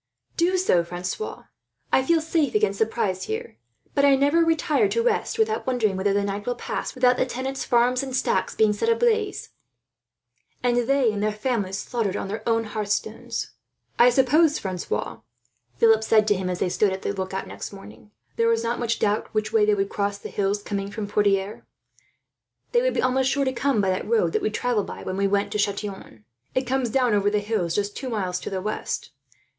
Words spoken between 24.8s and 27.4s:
by, when we went to Chatillon. It comes down over the